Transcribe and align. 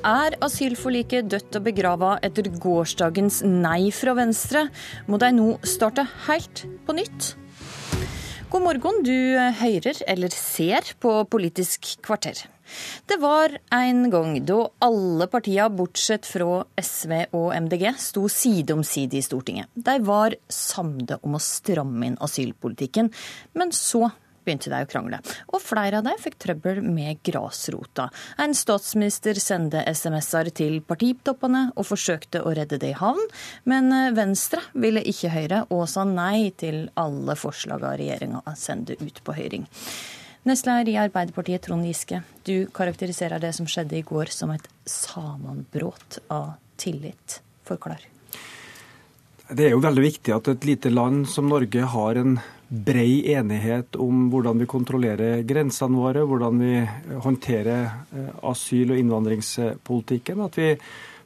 Er 0.00 0.32
asylforliket 0.40 1.26
dødt 1.28 1.58
og 1.58 1.64
begrava 1.66 2.14
etter 2.24 2.46
gårsdagens 2.62 3.42
nei 3.44 3.90
fra 3.92 4.14
Venstre? 4.16 4.62
Må 5.04 5.18
de 5.20 5.28
nå 5.36 5.48
starte 5.60 6.06
helt 6.24 6.62
på 6.86 6.94
nytt? 6.96 7.34
God 8.50 8.64
morgen, 8.64 9.02
du 9.04 9.36
hører 9.60 10.00
eller 10.08 10.32
ser 10.32 10.88
på 11.04 11.12
Politisk 11.28 11.98
kvarter. 12.06 12.40
Det 13.04 13.18
var 13.20 13.52
en 13.76 14.00
gang 14.10 14.38
da 14.48 14.62
alle 14.86 15.28
partiene, 15.28 15.68
bortsett 15.68 16.24
fra 16.24 16.62
SV 16.80 17.12
og 17.36 17.52
MDG, 17.66 17.90
sto 18.00 18.24
side 18.32 18.72
om 18.72 18.82
side 18.86 19.20
i 19.20 19.24
Stortinget. 19.26 19.68
De 19.74 19.98
var 20.06 20.38
samde 20.48 21.20
om 21.20 21.36
å 21.36 21.44
stramme 21.44 22.08
inn 22.08 22.18
asylpolitikken, 22.24 23.12
men 23.52 23.76
så 23.76 24.08
begynte 24.44 24.72
de 24.72 24.82
å 24.84 24.90
krangle. 24.90 25.20
Og 25.52 25.62
flere 25.62 26.00
av 26.00 26.06
dem 26.06 26.20
fikk 26.20 26.38
trøbbel 26.42 26.82
med 26.84 27.22
grasrota. 27.26 28.08
En 28.40 28.54
statsminister 28.56 29.38
sendte 29.40 29.84
SMS-er 29.88 30.52
til 30.56 30.80
partitoppene 30.86 31.66
og 31.74 31.88
forsøkte 31.88 32.44
å 32.44 32.54
redde 32.56 32.80
det 32.80 32.94
i 32.94 33.00
havn, 33.00 33.20
men 33.70 33.92
Venstre 34.16 34.62
ville 34.72 35.02
ikke 35.06 35.32
høre 35.34 35.64
og 35.70 35.86
sa 35.90 36.06
nei 36.08 36.50
til 36.60 36.88
alle 37.00 37.36
forslagene 37.38 37.96
regjeringa 38.00 38.56
sendte 38.58 38.96
ut 39.00 39.22
på 39.24 39.36
høring. 39.36 39.66
Nestleder 40.48 40.88
i 40.88 40.96
Arbeiderpartiet, 40.96 41.66
Trond 41.66 41.84
Giske. 41.84 42.22
Du 42.48 42.64
karakteriserer 42.72 43.42
det 43.42 43.52
som 43.56 43.68
skjedde 43.68 43.98
i 43.98 44.06
går 44.06 44.32
som 44.32 44.54
et 44.54 44.70
sammenbrudd 44.88 46.22
av 46.32 46.54
tillit. 46.80 47.42
Forklar. 47.68 48.00
Det 49.50 49.64
er 49.66 49.72
jo 49.74 49.82
veldig 49.82 50.02
viktig 50.04 50.30
at 50.30 50.48
et 50.52 50.64
lite 50.68 50.90
land 50.92 51.24
som 51.26 51.48
Norge 51.50 51.82
har 51.92 52.18
en 52.20 52.36
brei 52.70 53.32
enighet 53.32 53.96
om 53.98 54.28
hvordan 54.30 54.60
vi 54.62 54.68
kontrollerer 54.70 55.42
grensene 55.42 55.98
våre, 55.98 56.22
hvordan 56.22 56.60
vi 56.62 56.74
håndterer 57.24 57.88
eh, 57.88 58.28
asyl- 58.46 58.94
og 58.94 59.00
innvandringspolitikken. 59.00 60.44
At 60.46 60.58
vi 60.60 60.68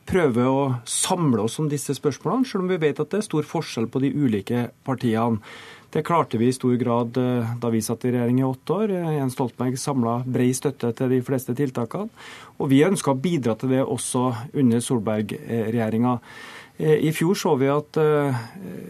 prøver 0.08 0.48
å 0.48 0.62
samle 0.88 1.44
oss 1.44 1.58
om 1.60 1.68
disse 1.68 1.92
spørsmålene, 1.98 2.48
selv 2.48 2.64
om 2.64 2.72
vi 2.72 2.80
vet 2.80 3.04
at 3.04 3.12
det 3.12 3.20
er 3.20 3.28
stor 3.28 3.44
forskjell 3.50 3.90
på 3.92 4.00
de 4.06 4.14
ulike 4.16 4.70
partiene. 4.88 5.44
Det 5.92 6.02
klarte 6.02 6.40
vi 6.40 6.48
i 6.48 6.56
stor 6.56 6.74
grad 6.80 7.20
eh, 7.20 7.54
da 7.60 7.74
vi 7.76 7.84
satt 7.84 8.08
i 8.08 8.16
regjering 8.16 8.40
i 8.40 8.48
åtte 8.48 8.80
år. 8.80 8.96
Jens 9.18 9.36
Stoltenberg 9.36 9.76
samla 9.78 10.16
brei 10.24 10.48
støtte 10.56 10.96
til 10.96 11.12
de 11.12 11.20
fleste 11.28 11.52
tiltakene. 11.60 12.08
Og 12.56 12.72
vi 12.72 12.86
ønska 12.88 13.12
å 13.12 13.20
bidra 13.20 13.60
til 13.60 13.76
det 13.76 13.84
også 13.84 14.30
under 14.56 14.80
Solberg-regjeringa. 14.80 16.18
Eh, 16.76 17.06
I 17.06 17.12
fjor 17.12 17.34
så 17.38 17.54
vi 17.58 17.68
at 17.70 17.98
eh, 18.02 18.38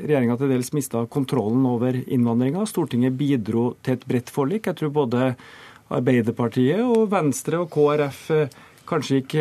regjeringa 0.04 0.38
til 0.40 0.52
dels 0.54 0.72
mista 0.76 1.04
kontrollen 1.10 1.66
over 1.68 1.98
innvandringa. 2.00 2.64
Stortinget 2.68 3.16
bidro 3.18 3.74
til 3.84 3.98
et 3.98 4.06
bredt 4.08 4.32
forlik. 4.32 4.70
Jeg 4.70 4.80
tror 4.80 4.94
både 5.02 5.34
Arbeiderpartiet 5.94 6.80
og 6.80 7.10
Venstre 7.12 7.60
og 7.60 7.68
KrF 7.74 8.22
eh, 8.32 8.56
kanskje 8.88 9.20
gikk 9.20 9.36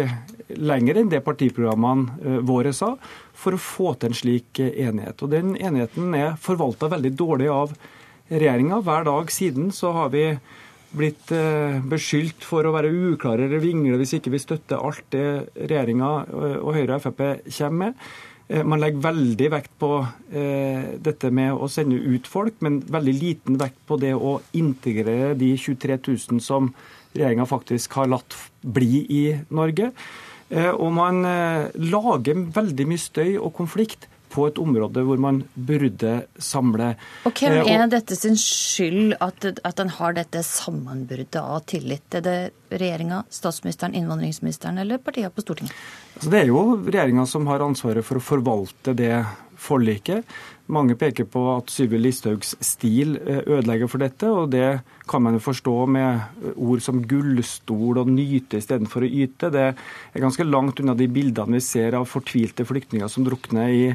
lenger 0.60 1.00
enn 1.00 1.12
det 1.12 1.24
partiprogrammene 1.24 2.44
våre 2.48 2.72
sa, 2.76 2.94
for 3.36 3.56
å 3.56 3.60
få 3.60 3.92
til 4.00 4.12
en 4.12 4.16
slik 4.16 4.60
enighet. 4.64 5.20
Og 5.20 5.32
Den 5.34 5.58
enigheten 5.58 6.14
er 6.16 6.38
forvalta 6.40 6.88
veldig 6.92 7.12
dårlig 7.20 7.50
av 7.52 7.74
regjeringa. 8.32 8.80
Hver 8.86 9.08
dag 9.10 9.34
siden 9.36 9.72
så 9.76 9.92
har 9.98 10.14
vi 10.14 10.30
blitt 10.96 11.34
beskyldt 11.92 12.46
for 12.48 12.64
å 12.64 12.72
være 12.72 12.94
uklare 13.12 13.50
eller 13.50 13.64
vingle 13.64 13.98
hvis 14.00 14.16
ikke 14.20 14.32
vi 14.32 14.40
støtter 14.40 14.80
alt 14.80 15.10
det 15.12 15.26
regjeringa 15.58 16.12
og 16.62 16.72
Høyre 16.78 17.00
og 17.02 17.04
Frp 17.08 17.24
kommer 17.50 17.80
med. 17.82 18.06
Eh, 18.50 18.64
man 18.68 18.82
legger 18.82 19.04
veldig 19.06 19.50
vekt 19.54 19.72
på 19.80 19.92
eh, 20.36 20.96
dette 21.04 21.32
med 21.32 21.56
å 21.56 21.70
sende 21.72 21.96
ut 21.96 22.28
folk, 22.28 22.60
men 22.66 22.82
veldig 22.92 23.16
liten 23.16 23.60
vekt 23.62 23.80
på 23.88 23.98
det 24.02 24.14
å 24.16 24.38
integrere 24.60 25.34
de 25.40 25.54
23 25.56 26.00
000 26.02 26.44
som 26.44 26.74
regjeringa 27.14 27.48
faktisk 27.48 27.96
har 28.00 28.12
latt 28.12 28.36
bli 28.62 29.04
i 29.08 29.24
Norge. 29.54 29.94
Eh, 30.50 30.72
og 30.74 30.92
man 30.96 31.24
lager 31.24 32.44
veldig 32.58 32.90
mye 32.90 33.02
støy 33.02 33.38
og 33.38 33.54
konflikt 33.58 34.10
på 34.34 34.48
et 34.50 34.60
område 34.62 35.04
hvor 35.06 35.22
man 35.22 35.44
burde 35.54 36.16
samle. 36.42 36.94
Og 37.28 37.38
Hvem 37.38 37.60
eh, 37.62 37.72
er 37.76 37.86
dette 37.92 38.18
sin 38.18 38.38
skyld 38.40 39.16
at, 39.24 39.46
at 39.62 39.84
en 39.84 39.94
har 40.00 40.18
dette 40.18 40.44
sammenbruddet 40.48 41.40
av 41.42 41.64
tillit? 41.70 42.08
Er 42.18 42.26
det 42.26 42.38
regjeringa, 42.74 43.24
statsministeren, 43.34 43.96
innvandringsministeren 43.98 44.82
eller 44.82 45.02
partiene 45.04 45.34
på 45.34 45.46
Stortinget? 45.46 45.78
Altså, 46.18 46.34
det 46.34 46.42
er 46.42 46.52
jo 46.52 46.66
regjeringa 46.82 47.28
som 47.30 47.48
har 47.52 47.66
ansvaret 47.66 48.06
for 48.06 48.20
å 48.20 48.28
forvalte 48.34 48.98
det 48.98 49.16
forliket. 49.64 50.26
Mange 50.72 50.96
peker 50.96 51.28
på 51.28 51.42
at 51.58 51.72
Syvi 51.72 52.00
Listhaugs 52.00 52.54
stil 52.64 53.18
eh, 53.20 53.42
ødelegger 53.44 53.90
for 53.92 54.04
dette, 54.04 54.30
og 54.32 54.52
det 54.54 54.80
kan 55.10 55.24
man 55.26 55.36
jo 55.38 55.44
forstå 55.44 55.76
med 55.92 56.54
ord 56.56 56.84
som 56.84 57.02
gullstol 57.08 58.00
og 58.00 58.12
nyte 58.12 58.62
istedenfor 58.62 59.04
å 59.04 59.12
yte. 59.24 59.52
Det 59.54 59.66
er 59.74 60.24
ganske 60.24 60.48
langt 60.48 60.80
unna 60.80 60.96
de 60.98 61.10
bildene 61.12 61.60
vi 61.60 61.64
ser 61.66 61.98
av 62.00 62.08
fortvilte 62.10 62.68
flyktninger 62.68 63.12
som 63.12 63.28
drukner 63.28 63.76
i 63.76 63.86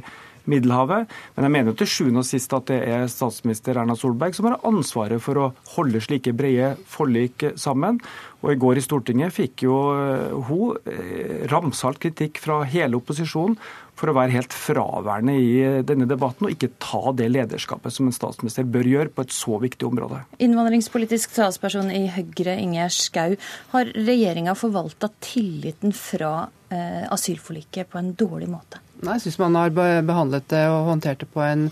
Middelhavet. 0.48 1.10
Men 1.36 1.46
jeg 1.46 1.54
mener 1.54 1.72
jo 1.72 1.78
til 1.82 1.90
sjuende 1.92 2.24
og 2.24 2.28
sist 2.28 2.54
at 2.56 2.70
det 2.70 2.80
er 2.88 3.06
statsminister 3.12 3.78
Erna 3.80 3.96
Solberg 3.98 4.36
som 4.36 4.48
har 4.48 4.60
ansvaret 4.68 5.22
for 5.22 5.40
å 5.40 5.50
holde 5.74 6.02
slike 6.04 6.34
brede 6.36 6.74
forlik 6.88 7.50
sammen. 7.60 8.00
Og 8.44 8.52
I 8.52 8.60
går 8.60 8.78
i 8.78 8.84
Stortinget 8.84 9.34
fikk 9.34 9.64
jo 9.66 9.76
eh, 9.98 10.34
hun 10.46 10.78
eh, 10.86 11.44
ramsalt 11.50 11.98
kritikk 12.02 12.38
fra 12.42 12.60
hele 12.70 12.98
opposisjonen 13.00 13.58
for 13.98 14.12
å 14.12 14.14
være 14.14 14.36
helt 14.36 14.54
fraværende 14.54 15.34
i 15.34 15.48
eh, 15.64 15.78
denne 15.86 16.06
debatten 16.06 16.46
og 16.46 16.54
ikke 16.54 16.70
ta 16.78 17.10
det 17.18 17.26
lederskapet 17.34 17.94
som 17.94 18.06
en 18.06 18.14
statsminister 18.14 18.68
bør 18.68 18.86
gjøre 18.92 19.14
på 19.14 19.26
et 19.26 19.34
så 19.34 19.58
viktig 19.62 19.90
område. 19.90 20.22
Innvandringspolitisk 20.44 21.34
talsperson 21.34 21.90
i 21.90 22.04
Høyre, 22.14 22.54
Ingjerd 22.62 22.94
Schou. 22.94 23.34
Har 23.74 23.90
regjeringa 23.96 24.54
forvalta 24.58 25.10
tilliten 25.18 25.96
fra 25.96 26.36
asylforliket 26.68 27.88
på 27.88 27.96
en 27.96 28.10
dårlig 28.12 28.50
måte? 28.52 28.82
Jeg 28.98 29.22
syns 29.22 29.38
man 29.38 29.54
har 29.54 29.70
behandlet 29.74 30.48
det 30.50 30.64
og 30.66 30.88
håndtert 30.88 31.20
det 31.22 31.28
på 31.30 31.42
en 31.44 31.68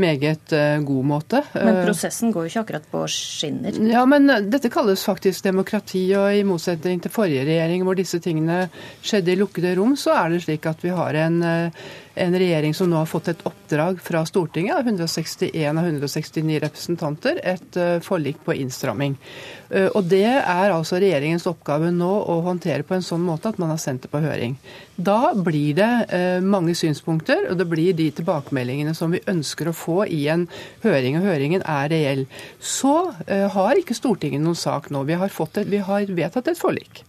meget 0.00 0.52
uh, 0.56 0.80
god 0.84 1.06
måte. 1.06 1.42
Men 1.54 1.76
eh, 1.76 1.84
prosessen 1.86 2.32
går 2.32 2.46
jo 2.46 2.50
ikke 2.50 2.62
akkurat 2.64 2.90
på 2.92 3.04
skinner? 3.12 3.76
Ja, 3.90 4.02
men 4.08 4.28
dette 4.50 4.70
kalles 4.72 5.04
faktisk 5.06 5.44
demokrati. 5.46 6.02
Og 6.18 6.34
i 6.34 6.44
motsetning 6.46 7.02
til 7.02 7.12
forrige 7.14 7.46
regjering 7.48 7.84
hvor 7.86 7.98
disse 7.98 8.20
tingene 8.22 8.64
skjedde 9.02 9.34
i 9.34 9.40
lukkede 9.40 9.74
rom, 9.78 9.96
så 9.98 10.14
er 10.16 10.34
det 10.34 10.44
slik 10.46 10.68
at 10.70 10.84
vi 10.84 10.92
har 10.94 11.16
en, 11.26 11.40
en 11.44 12.36
regjering 12.42 12.74
som 12.76 12.90
nå 12.90 12.98
har 13.00 13.08
fått 13.10 13.30
et 13.32 13.44
oppdrag 13.48 14.00
fra 14.02 14.24
Stortinget, 14.28 14.80
161 14.84 15.54
av 15.70 15.86
169 15.86 16.60
representanter, 16.64 17.40
et 17.44 17.80
forlik 18.04 18.40
på 18.44 18.56
innstramming. 18.58 19.16
Og 19.94 20.02
det 20.10 20.26
er 20.26 20.72
altså 20.74 20.98
regjeringens 20.98 21.46
oppgave 21.46 21.92
nå 21.94 22.10
å 22.32 22.40
håndtere 22.46 22.86
på 22.86 22.96
en 22.96 23.06
sånn 23.06 23.22
måte 23.22 23.52
at 23.52 23.60
man 23.62 23.70
har 23.70 23.80
sendt 23.82 24.06
det 24.06 24.12
på 24.12 24.22
høring. 24.22 24.56
Da 25.00 25.32
blir 25.36 25.78
det 25.78 26.40
mange 26.42 26.74
synspunkter, 26.78 27.46
og 27.50 27.58
det 27.60 27.68
blir 27.70 27.94
de 27.96 28.10
tilbakemeldingene 28.18 28.94
som 28.96 29.14
vi 29.14 29.22
ønsker 29.30 29.70
å 29.70 29.76
få 29.76 29.89
få 29.90 30.06
i 30.06 30.22
en 30.32 30.46
høring, 30.84 31.18
og 31.18 31.28
høringen 31.28 31.66
er 31.66 31.90
reell. 31.92 32.24
Så 32.58 32.94
uh, 33.10 33.46
har 33.56 33.80
ikke 33.80 33.98
Stortinget 33.98 34.42
noen 34.44 34.58
sak 34.58 34.90
nå. 34.94 35.04
Vi 35.08 35.18
har, 35.20 35.30
et, 35.30 35.62
vi 35.70 35.84
har 35.90 36.16
vedtatt 36.22 36.50
et 36.52 36.60
forlik. 36.60 37.04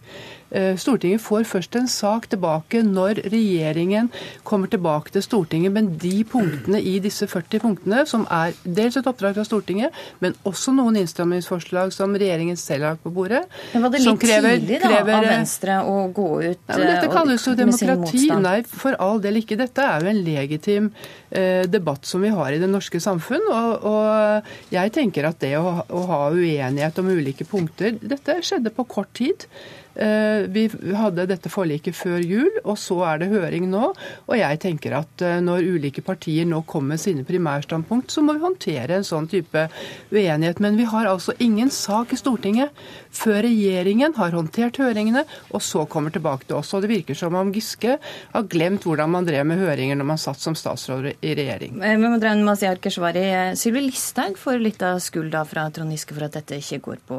Eh, 0.52 0.76
Stortinget 0.76 1.22
får 1.24 1.46
først 1.48 1.76
en 1.80 1.88
sak 1.88 2.26
tilbake 2.32 2.82
når 2.84 3.22
regjeringen 3.32 4.10
kommer 4.44 4.68
tilbake 4.68 5.12
til 5.14 5.24
Stortinget. 5.24 5.72
Men 5.72 5.94
de 6.00 6.22
punktene 6.28 6.80
i 6.80 6.98
disse 7.02 7.26
40 7.30 7.62
punktene, 7.62 8.02
som 8.08 8.26
er 8.30 8.52
dels 8.64 8.98
et 9.00 9.08
oppdrag 9.08 9.38
fra 9.38 9.46
Stortinget, 9.48 9.96
men 10.20 10.36
også 10.48 10.74
noen 10.76 10.98
innstrammingsforslag 11.00 11.94
som 11.96 12.12
regjeringen 12.12 12.60
selv 12.60 12.84
har 12.84 12.96
lagt 12.96 13.06
på 13.06 13.12
bordet 13.14 13.42
Men 13.72 13.86
Var 13.86 13.94
det 13.94 14.02
litt 14.02 14.20
krever, 14.20 14.58
tidlig 14.58 14.80
da, 14.82 14.90
krever, 14.92 15.16
av 15.16 15.28
Venstre 15.30 15.78
å 15.88 15.96
gå 16.12 16.28
ut 16.42 16.60
ja, 16.68 16.76
Dette 16.76 17.06
eh, 17.06 17.12
kalles 17.12 17.46
jo 17.48 17.56
demokrati. 17.56 18.24
Nei, 18.42 18.56
for 18.68 18.98
all 19.00 19.22
del 19.24 19.40
ikke. 19.40 19.56
Dette 19.60 19.88
er 19.88 20.04
jo 20.04 20.12
en 20.12 20.22
legitim 20.26 20.90
eh, 21.30 21.64
debatt 21.70 22.08
som 22.08 22.24
vi 22.24 22.32
har 22.32 22.52
i 22.52 22.60
det 22.60 22.68
norske 22.70 23.00
samfunn. 23.00 23.48
Og, 23.48 23.86
og 23.88 24.74
jeg 24.74 24.92
tenker 24.92 25.30
at 25.30 25.40
det 25.40 25.54
å, 25.60 25.78
å 25.88 26.08
ha 26.10 26.24
uenighet 26.34 27.00
om 27.00 27.12
ulike 27.12 27.48
punkter 27.48 27.96
Dette 28.02 28.40
skjedde 28.44 28.72
på 28.74 28.84
kort 28.90 29.14
tid. 29.16 29.46
Eh, 29.94 30.48
vi 30.48 30.66
hadde 30.96 31.26
dette 31.28 31.50
forliket 31.52 31.96
før 31.96 32.22
jul, 32.24 32.50
og 32.64 32.78
så 32.80 32.98
er 33.10 33.22
det 33.22 33.30
høring 33.32 33.68
nå. 33.72 33.90
Og 34.28 34.34
jeg 34.38 34.60
tenker 34.62 34.96
at 34.96 35.24
eh, 35.24 35.40
når 35.44 35.68
ulike 35.76 36.04
partier 36.04 36.48
nå 36.48 36.62
kommer 36.68 36.94
med 36.94 37.02
sine 37.02 37.26
primærstandpunkt, 37.28 38.12
så 38.12 38.24
må 38.24 38.36
vi 38.36 38.44
håndtere 38.44 38.98
en 38.98 39.06
sånn 39.06 39.28
type 39.30 39.66
uenighet. 40.12 40.62
Men 40.64 40.78
vi 40.80 40.88
har 40.88 41.08
altså 41.10 41.36
ingen 41.44 41.70
sak 41.72 42.12
i 42.12 42.20
Stortinget 42.20 42.72
før 43.12 43.42
regjeringen 43.44 44.16
har 44.16 44.34
håndtert 44.36 44.80
høringene, 44.80 45.26
og 45.52 45.62
så 45.64 45.84
kommer 45.90 46.12
tilbake 46.14 46.48
til 46.48 46.58
oss. 46.60 46.72
Og 46.72 46.84
det 46.84 46.92
virker 46.92 47.18
som 47.18 47.36
om 47.38 47.52
Giske 47.52 47.98
har 48.32 48.48
glemt 48.50 48.86
hvordan 48.88 49.12
man 49.12 49.28
drev 49.28 49.44
med 49.48 49.60
høringer 49.60 49.98
når 50.00 50.10
man 50.14 50.20
satt 50.20 50.40
som 50.40 50.56
statsråd 50.58 51.12
i 51.12 51.36
regjering. 51.36 51.82
Eh, 51.82 53.54
Sylvi 53.58 53.84
Listhaug 53.84 54.38
får 54.40 54.60
litt 54.62 54.82
av 54.86 54.98
skulda 55.04 55.44
fra 55.48 55.68
Trond 55.74 55.92
Giske 55.92 56.16
for 56.16 56.26
at 56.26 56.40
dette 56.40 56.58
ikke 56.62 56.80
går 56.88 57.02
på, 57.08 57.18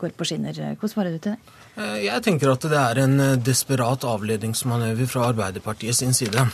går 0.00 0.16
på 0.16 0.28
skinner. 0.28 0.56
Hvordan 0.72 0.94
svarer 0.94 1.12
du 1.12 1.20
til 1.20 1.36
det? 1.36 1.41
Eh, 1.72 2.04
jeg 2.04 2.24
tenker 2.24 2.52
at 2.52 2.68
det 2.68 2.78
er 2.78 3.02
en 3.06 3.18
eh, 3.22 3.40
desperat 3.40 4.04
avledningsmanøver 4.04 5.08
fra 5.08 5.30
Arbeiderpartiet 5.32 5.96
sin 5.96 6.12
side. 6.16 6.46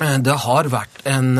Eh, 0.00 0.16
det 0.18 0.38
har 0.46 0.72
vært 0.72 1.02
en 1.08 1.34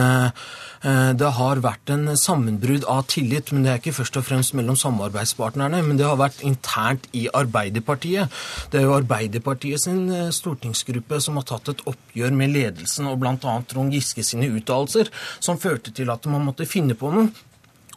det 0.81 1.29
har 1.37 1.59
vært 1.61 1.91
en 1.93 2.09
sammenbrudd 2.17 2.87
av 2.89 3.03
tillit, 3.13 3.51
men 3.53 3.67
det 3.67 3.69
er 3.69 3.81
ikke 3.83 3.93
først 3.99 4.15
og 4.17 4.23
fremst 4.25 4.55
mellom 4.57 4.79
samarbeidspartnerne, 4.81 5.83
men 5.85 5.99
det 5.99 6.07
har 6.09 6.17
vært 6.17 6.41
internt 6.41 7.05
i 7.13 7.27
Arbeiderpartiet. 7.37 8.33
Det 8.73 8.81
er 8.81 8.87
jo 8.87 8.95
Arbeiderpartiet 8.97 9.83
sin 9.85 10.09
stortingsgruppe 10.33 11.21
som 11.21 11.37
har 11.37 11.45
tatt 11.51 11.69
et 11.75 11.85
oppgjør 11.85 12.33
med 12.33 12.55
ledelsen 12.55 13.11
og 13.13 13.21
bl.a. 13.21 13.59
Trond 13.69 13.93
Giske 13.93 14.25
sine 14.25 14.49
uttalelser, 14.49 15.13
som 15.37 15.61
førte 15.61 15.93
til 15.93 16.09
at 16.17 16.25
man 16.33 16.49
måtte 16.49 16.65
finne 16.65 16.97
på 16.97 17.13
noe. 17.13 17.29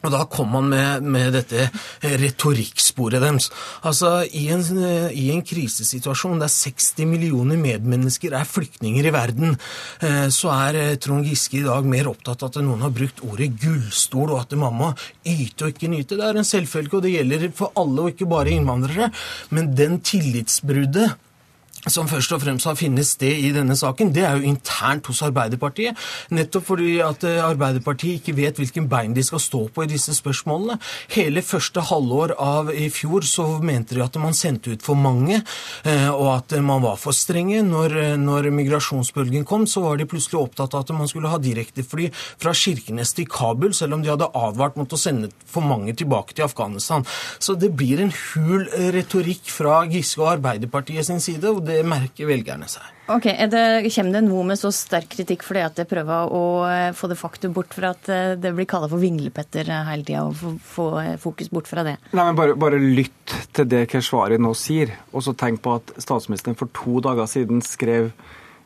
Og 0.03 0.11
da 0.11 0.25
kom 0.27 0.51
han 0.57 0.67
med, 0.67 1.05
med, 1.07 1.31
dette 1.38 1.69
retorikksporet 2.19 3.23
deres. 3.23 3.47
Altså, 3.88 4.11
i 4.35 4.50
en, 4.51 4.63
i 5.15 5.29
en, 5.31 5.44
krisesituasjon 5.47 6.41
der 6.44 6.51
60 6.51 7.07
millioner 7.07 7.59
medmennesker 7.59 8.35
er 8.35 8.47
flyktninger 8.47 9.07
i 9.07 9.13
verden, 9.15 9.55
eh, 10.03 10.27
så 10.33 10.51
er 10.55 10.79
eh, 10.79 10.94
Trond 11.00 11.27
Giske 11.27 11.61
i 11.61 11.65
dag 11.65 11.88
mer 11.88 12.11
opptatt 12.11 12.44
av 12.44 12.51
at 12.51 12.61
noen 12.63 12.83
har 12.83 12.94
brukt 12.95 13.23
ordet 13.23 13.53
gullstol, 13.63 14.33
og 14.33 14.44
at 14.44 14.55
man 14.59 14.75
må 14.79 14.94
yte 15.23 15.69
og 15.69 15.73
ikke 15.73 15.91
nyte. 15.91 16.19
Det 16.19 16.27
er 16.27 16.39
en 16.39 16.51
selvfølge, 16.51 16.97
og 16.97 17.05
det 17.05 17.15
gjelder 17.15 17.50
for 17.55 17.71
alle, 17.79 18.03
og 18.03 18.13
ikke 18.13 18.31
bare 18.31 18.55
innvandrere. 18.57 19.11
Men 19.55 19.71
den 19.77 20.01
tillitsbruddet 20.03 21.15
som 21.91 22.07
først 22.07 22.31
og 22.31 22.39
fremst 22.44 22.68
har 22.68 22.77
funnet 22.80 23.07
sted 23.07 23.41
i 23.44 23.51
denne 23.56 23.75
saken, 23.75 24.13
det 24.15 24.24
er 24.24 24.38
jo 24.39 24.47
internt 24.53 25.07
hos 25.09 25.19
Arbeiderpartiet. 25.25 26.00
Nettopp 26.31 26.69
fordi 26.69 26.94
at 27.03 27.25
eh, 27.27 27.41
Arbeiderpartiet 27.44 28.21
ikke 28.21 28.38
vet 28.38 28.59
hvilken 28.59 28.88
bein 28.91 29.15
de 29.15 29.24
skal 29.25 29.41
stå 29.44 29.65
på 29.74 29.83
i 29.83 29.89
disse 29.91 30.15
spørsmålene. 30.15 30.77
Hele 31.12 31.44
første 31.44 31.83
halvår 31.89 32.35
av 32.39 32.71
i 32.71 32.88
fjor 32.94 33.27
så 33.27 33.47
mente 33.63 33.97
de 33.97 34.03
at 34.06 34.15
man 34.21 34.35
sendte 34.38 34.71
ut 34.71 34.85
for 34.85 35.00
mange, 35.00 35.41
eh, 35.83 36.07
og 36.07 36.30
at 36.38 36.56
man 36.63 36.85
var 36.85 36.95
for 37.01 37.15
strenge. 37.15 37.59
Når, 37.68 37.97
eh, 38.00 38.15
når 38.19 38.47
migrasjonsbølgen 38.56 39.44
kom, 39.50 39.68
så 39.68 39.83
var 39.83 40.00
de 40.00 40.07
plutselig 40.07 40.39
opptatt 40.39 40.77
av 40.77 40.86
at 40.86 40.95
man 40.95 41.12
skulle 41.12 41.31
ha 41.33 41.41
direktefly 41.41 42.09
fra 42.15 42.56
Kirkenes 42.56 43.12
til 43.18 43.27
Kabul, 43.27 43.74
selv 43.75 43.97
om 43.97 44.06
de 44.06 44.13
hadde 44.13 44.31
advart 44.31 44.79
mot 44.79 44.88
å 44.88 45.00
sende 45.00 45.33
for 45.44 45.65
mange 45.68 45.91
tilbake 46.00 46.31
til 46.38 46.47
Afghanistan. 46.47 47.03
Så 47.44 47.57
det 47.59 47.74
blir 47.75 48.00
en 48.00 48.13
hul 48.13 48.69
retorikk 48.95 49.51
fra 49.51 49.83
Giske 49.91 50.24
og 50.24 50.38
Arbeiderpartiet 50.38 51.12
sin 51.12 51.19
side. 51.19 51.44
og 51.44 51.65
det 51.65 51.73
det 51.74 51.84
merker 51.88 52.30
velgerne 52.30 52.68
seg. 52.70 52.86
Ok, 53.12 53.25
det, 53.52 53.64
Kommer 53.92 54.16
det 54.16 54.22
noe 54.24 54.46
med 54.48 54.60
så 54.60 54.72
sterk 54.72 55.10
kritikk 55.12 55.44
fordi 55.44 55.64
at 55.66 55.80
jeg 55.81 55.90
prøver 55.90 56.31
å 56.31 56.44
eh, 56.70 56.92
få 56.96 57.10
det 57.12 57.18
faktum 57.20 57.56
bort 57.56 57.75
fra 57.75 57.92
at 57.92 58.08
eh, 58.12 58.36
det 58.40 58.54
blir 58.56 58.68
kalla 58.70 58.88
for 58.92 59.04
vinglepetter 59.04 59.68
eh, 59.68 59.90
hele 59.90 60.08
tida, 60.08 60.24
og 60.24 60.60
få 60.64 60.88
fokus 61.22 61.52
bort 61.52 61.68
fra 61.68 61.84
det? 61.88 61.98
Nei, 62.14 62.28
men 62.30 62.40
Bare, 62.40 62.56
bare 62.60 62.80
lytt 62.80 63.36
til 63.56 63.68
det 63.70 63.86
Keshvari 63.92 64.40
nå 64.42 64.54
sier, 64.58 64.96
og 65.12 65.25
så 65.25 65.36
tenk 65.38 65.62
på 65.66 65.75
at 65.81 65.94
statsministeren 66.02 66.58
for 66.60 66.72
to 66.75 67.04
dager 67.04 67.28
siden 67.30 67.64
skrev 67.66 68.14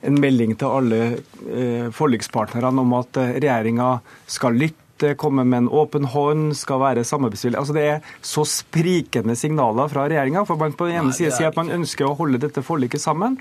en 0.06 0.19
melding 0.21 0.54
til 0.62 0.69
alle 0.69 1.00
eh, 1.18 1.88
forlikspartnerne 1.95 2.86
om 2.86 2.94
at 3.00 3.18
regjeringa 3.18 3.95
skal 4.30 4.59
lytte 4.62 4.86
komme 5.19 5.45
med 5.47 5.63
en 5.63 5.69
åpen 5.69 6.07
hånd, 6.13 6.55
skal 6.57 6.81
være 6.81 7.05
samarbeidsvillig. 7.07 7.59
Altså, 7.59 7.75
det 7.77 7.85
er 7.85 8.15
så 8.25 8.45
sprikende 8.47 9.35
signaler 9.38 9.91
fra 9.91 10.07
regjeringa. 10.07 10.45
For 10.47 10.59
man 10.59 10.75
på 10.77 10.89
den 10.89 11.01
ene 11.01 11.15
side 11.15 11.33
sier 11.35 11.51
at 11.51 11.59
man 11.59 11.71
ønsker 11.73 12.07
å 12.07 12.15
holde 12.17 12.41
dette 12.44 12.65
forliket 12.65 13.03
sammen, 13.03 13.38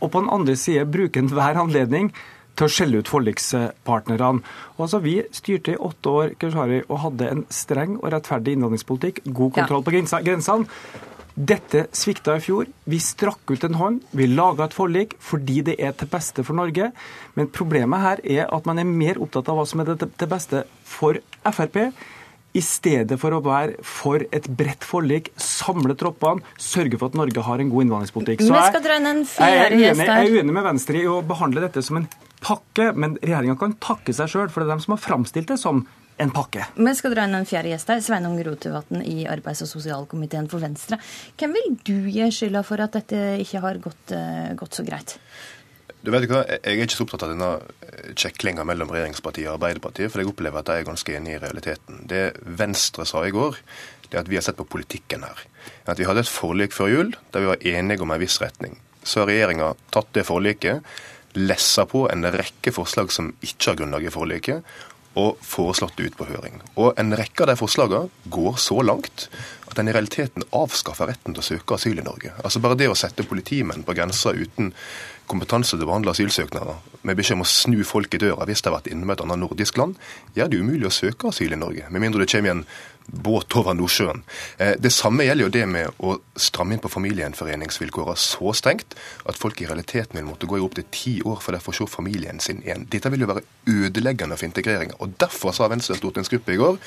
og 0.00 0.12
på 0.12 0.22
den 0.22 0.32
andre 0.32 0.56
side 0.56 0.88
bruker 0.88 1.20
enhver 1.20 1.60
anledning 1.60 2.10
til 2.56 2.66
å 2.66 2.72
skjelle 2.72 3.00
ut 3.00 3.10
forlikspartnerne. 3.10 4.42
Altså, 4.80 5.00
vi 5.04 5.20
styrte 5.36 5.74
i 5.74 5.80
åtte 5.80 6.12
år 6.12 6.34
Keshari, 6.40 6.82
og 6.88 7.04
hadde 7.04 7.30
en 7.30 7.46
streng 7.52 7.98
og 8.00 8.10
rettferdig 8.14 8.56
innvandringspolitikk, 8.56 9.22
god 9.30 9.54
kontroll 9.60 9.84
på 9.86 9.94
grensene. 9.94 10.58
Dette 11.40 11.86
svikta 11.96 12.34
i 12.36 12.42
fjor. 12.44 12.68
Vi 12.90 12.98
strakk 13.00 13.48
ut 13.48 13.64
en 13.64 13.78
hånd. 13.80 14.00
Vi 14.12 14.26
laga 14.28 14.66
et 14.66 14.76
forlik 14.76 15.14
fordi 15.24 15.60
det 15.70 15.78
er 15.80 15.94
til 15.96 16.10
beste 16.12 16.44
for 16.44 16.58
Norge. 16.58 16.90
Men 17.38 17.50
problemet 17.54 18.04
her 18.04 18.24
er 18.24 18.48
at 18.52 18.66
man 18.68 18.80
er 18.82 18.88
mer 18.88 19.20
opptatt 19.22 19.48
av 19.48 19.56
hva 19.56 19.66
som 19.68 19.80
er 19.80 19.94
til 19.96 20.30
beste 20.30 20.64
for 20.84 21.20
Frp. 21.46 21.78
I 22.50 22.62
stedet 22.66 23.14
for 23.22 23.30
å 23.30 23.38
være 23.44 23.78
for 23.86 24.24
et 24.34 24.48
bredt 24.58 24.82
forlik, 24.82 25.30
samle 25.38 25.94
troppene, 25.94 26.42
sørge 26.58 26.98
for 26.98 27.12
at 27.12 27.18
Norge 27.20 27.44
har 27.46 27.62
en 27.62 27.70
god 27.70 27.86
innvandringspolitikk. 27.86 28.42
Så 28.42 28.50
jeg, 28.50 28.80
jeg, 28.82 29.60
er 29.60 29.76
uenig, 29.76 30.08
jeg 30.08 30.10
er 30.10 30.34
uenig 30.34 30.56
med 30.56 30.66
Venstre 30.66 30.98
i 30.98 31.06
å 31.06 31.20
behandle 31.22 31.62
dette 31.62 31.84
som 31.86 32.00
en 32.00 32.08
pakke, 32.42 32.90
men 32.98 33.14
regjeringa 33.22 33.54
kan 33.60 33.78
takke 33.78 34.16
seg 34.16 34.32
sjøl, 34.32 34.50
for 34.50 34.64
det 34.64 34.66
er 34.66 34.74
dem 34.74 34.82
som 34.82 34.96
har 34.96 35.02
framstilt 35.04 35.52
det 35.52 35.60
som 35.62 35.84
en 36.20 36.32
pakke. 36.34 36.66
Vi 36.76 36.94
skal 36.98 37.14
dra 37.14 37.26
inn 37.26 37.38
en 37.38 37.48
fjerde 37.48 37.72
gjest 37.72 37.92
her. 37.92 38.02
Sveinung 38.04 38.36
Rotevatn 38.44 39.00
i 39.04 39.24
arbeids- 39.30 39.62
og 39.64 39.70
sosialkomiteen 39.70 40.50
for 40.52 40.62
Venstre. 40.62 41.00
Hvem 41.40 41.56
vil 41.56 41.70
du 41.86 41.96
gi 42.10 42.28
skylda 42.34 42.62
for 42.66 42.82
at 42.84 42.98
dette 42.98 43.22
ikke 43.40 43.62
har 43.64 43.80
gått, 43.82 44.12
uh, 44.12 44.52
gått 44.58 44.76
så 44.76 44.84
greit? 44.86 45.16
Du 46.00 46.08
vet 46.12 46.24
hva, 46.30 46.44
Jeg 46.48 46.60
er 46.64 46.86
ikke 46.86 46.96
så 46.96 47.04
opptatt 47.04 47.26
av 47.26 47.32
denne 47.34 47.48
eh, 47.84 48.12
kjeklinga 48.16 48.64
mellom 48.64 48.88
regjeringspartiet 48.88 49.50
og 49.50 49.58
Arbeiderpartiet, 49.58 50.08
for 50.08 50.22
jeg 50.22 50.30
opplever 50.30 50.62
at 50.62 50.70
de 50.70 50.78
er 50.80 50.86
ganske 50.88 51.16
enige 51.16 51.36
i 51.36 51.42
realiteten. 51.42 52.04
Det 52.08 52.22
Venstre 52.40 53.04
sa 53.08 53.26
i 53.26 53.34
går, 53.34 53.58
det 54.08 54.16
er 54.16 54.22
at 54.22 54.30
vi 54.30 54.38
har 54.38 54.46
sett 54.46 54.56
på 54.56 54.68
politikken 54.68 55.26
her. 55.28 55.44
At 55.84 56.00
Vi 56.00 56.06
hadde 56.08 56.24
et 56.24 56.30
forlik 56.30 56.72
før 56.72 56.88
jul 56.88 57.12
der 57.32 57.44
vi 57.44 57.52
var 57.52 57.66
enige 57.76 58.00
om 58.00 58.10
en 58.10 58.22
viss 58.22 58.40
retning. 58.40 58.78
Så 59.04 59.20
har 59.20 59.28
regjeringa 59.28 59.74
tatt 59.92 60.08
det 60.16 60.24
forliket, 60.28 60.80
lessa 61.36 61.84
på 61.86 62.08
en 62.10 62.24
rekke 62.24 62.72
forslag 62.72 63.12
som 63.12 63.34
ikke 63.44 63.70
har 63.70 63.78
grunnlag 63.78 64.08
i 64.08 64.14
forliket, 64.14 64.64
og 65.18 65.40
foreslått 65.42 65.96
det 65.98 66.10
ut 66.10 66.18
på 66.18 66.28
høring. 66.28 66.60
Og 66.76 66.94
En 67.00 67.14
rekke 67.16 67.44
av 67.44 67.50
de 67.50 67.58
forslagene 67.58 68.30
går 68.30 68.58
så 68.62 68.78
langt 68.84 69.28
at 69.70 69.78
den 69.78 69.90
i 69.90 69.94
realiteten 69.94 70.46
avskaffer 70.56 71.10
retten 71.10 71.34
til 71.34 71.42
å 71.42 71.46
søke 71.46 71.78
asyl 71.78 72.02
i 72.02 72.06
Norge. 72.06 72.34
Altså 72.42 72.62
Bare 72.62 72.78
det 72.78 72.90
å 72.90 72.98
sette 72.98 73.26
politimenn 73.26 73.86
på 73.86 73.94
grensa 73.96 74.34
uten 74.34 74.72
kompetanse 75.30 75.76
til 75.76 75.86
å 75.86 75.90
behandle 75.92 76.14
asylsøknader, 76.14 76.78
med 77.06 77.18
beskjed 77.18 77.38
om 77.38 77.44
å 77.44 77.48
snu 77.48 77.84
folk 77.86 78.14
i 78.16 78.20
døra 78.22 78.46
hvis 78.48 78.64
de 78.64 78.70
har 78.70 78.80
vært 78.80 78.90
innom 78.90 79.12
et 79.14 79.20
annet 79.22 79.40
nordisk 79.44 79.78
land, 79.78 79.98
gjør 80.34 80.50
det 80.50 80.62
umulig 80.62 80.88
å 80.88 80.94
søke 80.94 81.30
asyl 81.30 81.54
i 81.54 81.60
Norge. 81.60 81.86
Med 81.90 82.02
mindre 82.02 82.24
det 82.24 82.32
kommer 82.32 82.56
en 82.56 82.64
båt 83.10 83.56
over 83.58 83.74
Nordsjøen. 83.74 84.22
Eh, 84.58 84.74
det 84.78 84.92
samme 84.94 85.24
gjelder 85.26 85.46
jo 85.46 85.52
det 85.54 85.64
med 85.68 86.02
å 86.06 86.16
stramme 86.38 86.76
inn 86.76 86.82
på 86.82 86.90
familiegjenforeningsvilkårene 86.92 88.18
så 88.20 88.52
strengt 88.56 88.94
at 89.28 89.38
folk 89.38 89.60
i 89.60 89.66
realiteten 89.68 90.18
vil 90.18 90.28
måtte 90.28 90.48
gå 90.50 90.58
i 90.58 90.64
opptil 90.64 90.86
ti 90.94 91.16
år 91.26 91.40
for 91.42 91.56
å 91.56 91.62
få 91.62 91.74
se 91.76 91.88
familien 91.90 92.40
sin 92.42 92.62
igjen. 92.64 92.86
Dette 92.90 93.10
vil 93.12 93.24
jo 93.24 93.30
være 93.32 93.44
ødeleggende 93.70 94.38
for 94.38 94.48
integreringa. 94.48 94.98
Derfor 95.20 95.56
sa 95.56 95.68
Venstres 95.72 96.00
stortingsgruppe 96.00 96.54
i 96.54 96.60
går 96.60 96.78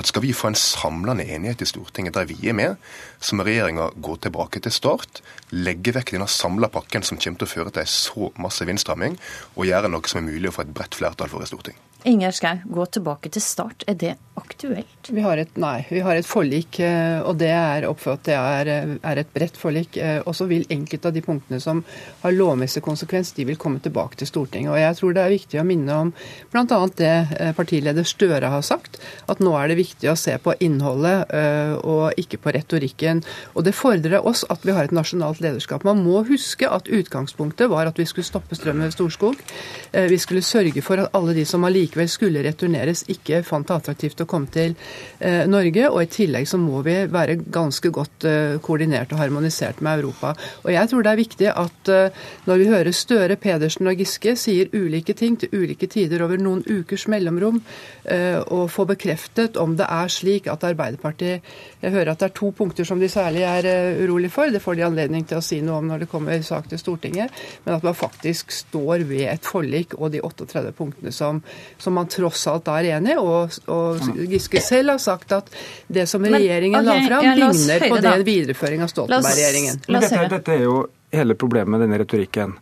at 0.00 0.10
skal 0.10 0.24
vi 0.24 0.34
få 0.36 0.50
en 0.50 0.58
samlende 0.58 1.26
enighet 1.26 1.62
i 1.62 1.70
Stortinget 1.70 2.16
der 2.18 2.27
vi 2.28 2.38
er 2.50 2.56
med, 2.56 2.76
så 3.20 3.38
må 3.38 3.46
regjeringa 3.48 3.90
gå 4.04 4.16
tilbake 4.22 4.62
til 4.64 4.74
start, 4.74 5.22
legge 5.56 5.94
vekk 5.96 6.14
denne 6.14 6.28
samla 6.30 6.70
pakken 6.72 7.06
som 7.06 7.20
kommer 7.20 7.42
til 7.42 7.48
å 7.48 7.54
føre 7.56 7.74
til 7.74 7.84
en 7.84 7.92
så 7.92 8.30
massiv 8.40 8.72
innstramming, 8.72 9.18
og 9.56 9.68
gjøre 9.68 9.90
noe 9.92 10.10
som 10.10 10.22
er 10.22 10.30
mulig 10.30 10.52
å 10.52 10.58
få 10.58 10.66
et 10.66 10.74
bredt 10.76 10.98
flertall 10.98 11.32
for 11.32 11.44
i 11.44 11.50
Stortinget. 11.50 11.87
Ingjerd 12.06 12.34
Schou, 12.34 12.58
gå 12.64 12.84
tilbake 12.86 13.30
til 13.34 13.42
start. 13.42 13.82
Er 13.90 13.96
det 13.98 14.12
aktuelt? 14.38 15.08
Vi 15.10 15.22
har 15.24 15.40
et, 15.40 15.56
nei, 15.58 15.80
vi 15.90 15.98
har 16.04 16.14
et 16.14 16.26
forlik, 16.26 16.78
eh, 16.84 17.18
og 17.26 17.40
det 17.40 17.48
er 17.50 17.86
oppført 17.88 18.22
det 18.28 18.36
er, 18.38 18.68
er 19.02 19.18
et 19.18 19.32
bredt 19.34 19.56
forlik. 19.58 19.96
Eh, 19.98 20.20
og 20.22 20.36
så 20.38 20.46
vil 20.46 20.66
enkelte 20.70 21.10
av 21.10 21.16
de 21.16 21.22
punktene 21.24 21.58
som 21.62 21.80
har 22.22 22.36
lovmessig 22.36 22.84
konsekvens, 22.84 23.32
de 23.34 23.48
vil 23.48 23.58
komme 23.58 23.82
tilbake 23.82 24.20
til 24.20 24.30
Stortinget. 24.30 24.70
Og 24.70 24.78
jeg 24.78 24.98
tror 25.00 25.16
det 25.16 25.24
er 25.24 25.34
viktig 25.34 25.58
å 25.58 25.66
minne 25.66 25.96
om 26.04 26.12
bl.a. 26.52 26.78
det 27.00 27.16
eh, 27.40 27.50
partileder 27.58 28.06
Støre 28.06 28.52
har 28.52 28.62
sagt, 28.62 29.00
at 29.26 29.42
nå 29.42 29.56
er 29.58 29.72
det 29.72 29.80
viktig 29.80 30.12
å 30.12 30.16
se 30.18 30.36
på 30.38 30.54
innholdet 30.64 31.32
og 31.82 32.18
ikke 32.20 32.38
på 32.42 32.52
retorikken. 32.54 33.20
Og 33.58 33.64
det 33.66 33.74
fordrer 33.76 34.24
oss 34.26 34.44
at 34.52 34.62
vi 34.66 34.72
har 34.76 34.86
et 34.86 34.94
nasjonalt 34.94 35.40
lederskap. 35.42 35.84
Man 35.86 36.00
må 36.04 36.22
huske 36.28 36.68
at 36.70 36.88
utgangspunktet 36.88 37.70
var 37.70 37.90
at 37.90 37.98
vi 37.98 38.06
skulle 38.08 38.26
stoppe 38.26 38.56
strømmen 38.56 38.86
ved 38.86 38.94
Storskog. 38.94 39.42
Vi 39.92 40.18
skulle 40.20 40.44
sørge 40.46 40.82
for 40.84 41.02
at 41.02 41.16
alle 41.16 41.34
de 41.36 41.44
som 41.48 41.66
har 41.66 41.74
like 41.74 41.87
likevel 41.88 42.08
skulle 42.10 42.42
returneres, 42.44 43.04
ikke 43.08 43.42
fant 43.46 43.68
det 43.68 43.76
attraktivt 43.76 44.20
å 44.22 44.28
komme 44.28 44.50
til 44.52 44.74
eh, 45.20 45.46
Norge. 45.48 45.88
Og 45.88 46.02
i 46.02 46.10
tillegg 46.12 46.48
så 46.48 46.60
må 46.60 46.82
vi 46.86 46.96
være 47.08 47.38
ganske 47.48 47.90
godt 47.94 48.26
eh, 48.28 48.58
koordinert 48.62 49.12
og 49.12 49.22
harmonisert 49.22 49.80
med 49.80 50.02
Europa. 50.02 50.34
Og 50.64 50.72
jeg 50.74 50.90
tror 50.90 51.04
det 51.04 51.12
er 51.12 51.22
viktig 51.22 51.50
at 51.52 51.92
eh, 51.92 52.24
når 52.48 52.62
vi 52.62 52.68
hører 52.68 52.96
Støre, 52.98 53.38
Pedersen 53.40 53.88
og 53.88 53.98
Giske 53.98 54.36
sier 54.36 54.70
ulike 54.74 55.16
ting 55.16 55.38
til 55.40 55.52
ulike 55.54 55.88
tider 55.88 56.22
over 56.24 56.40
noen 56.40 56.64
ukers 56.68 57.06
mellomrom, 57.08 57.62
og 58.08 58.70
få 58.72 58.84
bekreftet 58.88 59.58
om 59.60 59.74
det 59.76 59.84
er 59.84 60.10
slik 60.10 60.46
at 60.48 60.62
Arbeiderpartiet 60.64 61.44
Jeg 61.82 61.92
hører 61.92 62.12
at 62.12 62.22
det 62.22 62.28
er 62.28 62.34
to 62.38 62.48
punkter 62.56 62.86
som 62.88 63.00
de 63.00 63.08
særlig 63.12 63.42
er 63.44 63.66
urolig 64.00 64.30
for. 64.32 64.48
Det 64.50 64.62
får 64.62 64.78
de 64.78 64.86
anledning 64.86 65.26
til 65.28 65.38
å 65.38 65.44
si 65.44 65.58
noe 65.64 65.82
om 65.82 65.90
når 65.90 66.04
det 66.04 66.10
kommer 66.10 66.40
sak 66.44 66.70
til 66.70 66.80
Stortinget. 66.80 67.34
Men 67.66 67.76
at 67.76 67.84
man 67.84 67.96
faktisk 67.98 68.54
står 68.54 69.04
ved 69.08 69.26
et 69.28 69.44
forlik 69.44 69.98
og 69.98 70.12
de 70.14 70.22
38 70.24 70.72
punktene 70.78 71.12
som, 71.14 71.42
som 71.78 71.94
man 71.94 72.08
tross 72.10 72.46
alt 72.50 72.68
er 72.72 72.90
enig 72.96 73.14
i. 73.14 73.18
Og, 73.22 73.56
og, 73.72 74.10
Giske 74.28 74.62
selv 74.64 74.94
har 74.94 75.02
sagt 75.02 75.32
at 75.36 75.50
det 75.86 76.08
som 76.10 76.24
regjeringen 76.24 76.80
Men, 76.80 76.90
okay, 76.90 77.06
la 77.06 77.08
fram, 77.08 77.26
ja, 77.28 77.36
ligner 77.38 77.86
på 77.86 78.02
det 78.02 78.12
en 78.12 78.26
videreføring 78.26 78.84
av 78.84 78.92
Stoltenberg-regjeringen. 78.92 79.80
Dette, 79.86 80.26
dette 80.34 80.56
er 80.56 80.66
jo 80.66 80.76
hele 81.14 81.38
problemet 81.38 81.74
med 81.76 81.86
denne 81.86 82.00
retorikken. 82.02 82.58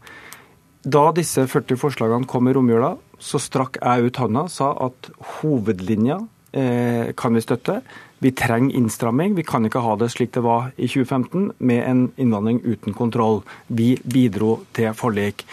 Da 0.86 1.08
disse 1.16 1.48
40 1.50 1.80
forslagene 1.80 2.30
kom 2.30 2.46
i 2.46 2.54
romjula, 2.54 2.94
så 3.18 3.40
strakk 3.42 3.80
jeg 3.80 4.10
ut 4.10 4.18
handa 4.22 4.46
og 4.46 4.52
sa 4.52 4.70
at 4.86 5.08
hovedlinja 5.38 6.20
eh, 6.52 7.14
kan 7.18 7.34
vi 7.34 7.42
støtte. 7.42 7.80
Vi 8.22 8.30
trenger 8.36 8.76
innstramming. 8.76 9.34
Vi 9.36 9.44
kan 9.44 9.66
ikke 9.66 9.82
ha 9.84 9.96
det 9.98 10.12
slik 10.14 10.32
det 10.36 10.44
var 10.46 10.70
i 10.76 10.86
2015, 10.88 11.50
med 11.58 11.82
en 11.84 12.04
innvandring 12.16 12.62
uten 12.64 12.94
kontroll. 12.96 13.42
Vi 13.66 13.96
bidro 14.04 14.60
til 14.76 14.94
forlik. 14.96 15.44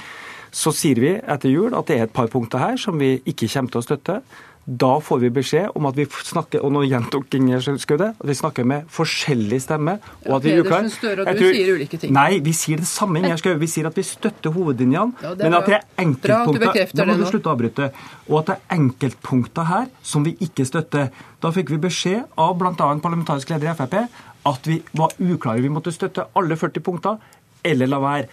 Så 0.53 0.74
sier 0.75 1.00
vi 1.01 1.13
etter 1.17 1.50
jul 1.50 1.74
at 1.74 1.89
det 1.89 2.00
er 2.00 2.07
et 2.07 2.13
par 2.13 2.29
punkter 2.31 2.62
her 2.62 2.75
som 2.77 3.00
vi 3.01 3.15
ikke 3.25 3.50
kommer 3.50 3.74
til 3.74 3.81
å 3.81 3.88
støtte. 3.88 4.19
Da 4.63 4.93
får 5.03 5.19
vi 5.19 5.29
beskjed 5.36 5.74
om 5.75 5.89
at 5.89 5.98
vi 5.98 6.05
snakker 6.07 6.62
og 6.63 6.72
nå 6.72 6.86
gjentok 6.88 7.33
Inger 7.36 7.60
Skaude, 7.83 8.13
at 8.15 8.27
vi 8.29 8.36
snakker 8.38 8.63
med 8.63 8.86
forskjellig 8.95 9.60
stemme. 9.60 9.98
og 10.24 10.38
at 10.38 10.45
vi 10.45 10.53
er 10.53 10.62
uklar. 10.62 10.86
Pedersen, 10.86 10.93
Støre 10.95 11.25
og 11.25 11.36
du 11.36 11.41
du 11.41 11.50
sier 11.57 11.72
ulike 11.75 12.00
ting. 12.00 12.13
Nei, 12.15 12.39
vi 12.39 12.53
sier 12.55 12.79
det 12.79 12.88
samme. 12.88 13.19
Inger 13.19 13.41
Skaude. 13.41 13.60
Vi 13.60 13.67
sier 13.67 13.89
at 13.89 13.98
vi 14.00 14.05
støtter 14.07 14.55
hovedlinjene, 14.55 15.19
Ja, 15.22 15.33
men 15.36 15.57
at 15.60 15.67
det 15.67 15.75
er 15.81 15.83
enkeltpunkter 16.05 16.95
Da 16.95 17.05
må 17.10 17.17
du 17.19 17.25
slutte 17.27 17.51
å 17.51 17.57
avbryte. 17.57 17.91
Og 18.29 18.39
at 18.39 18.45
det 18.45 18.55
er 18.55 18.77
enkeltpunkter 18.77 19.67
her 19.67 19.91
som 20.01 20.24
vi 20.24 20.38
ikke 20.39 20.65
støtter. 20.69 21.12
Da 21.43 21.51
fikk 21.51 21.75
vi 21.75 21.81
beskjed 21.89 22.24
av 22.38 22.55
bl.a. 22.55 22.72
parlamentarisk 23.03 23.51
leder 23.51 23.74
i 23.74 23.75
Frp 23.75 24.00
at 24.45 24.67
vi 24.67 24.79
var 24.95 25.12
uklare. 25.19 25.60
Vi 25.60 25.72
måtte 25.72 25.91
støtte 25.91 26.29
alle 26.39 26.55
40 26.55 26.83
punkter, 26.83 27.19
eller 27.63 27.88
la 27.91 28.00
være. 28.00 28.27